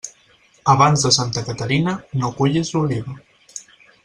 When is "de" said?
1.07-1.11